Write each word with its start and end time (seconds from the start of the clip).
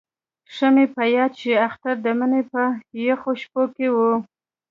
ښه 0.53 0.67
مې 0.73 0.85
په 0.95 1.03
یاد 1.15 1.31
شي 1.39 1.51
اختر 1.67 1.95
د 2.05 2.07
مني 2.19 2.41
په 2.51 2.61
یخو 3.07 3.31
شپو 3.41 3.63
کې 3.75 3.87
وو. 3.95 4.13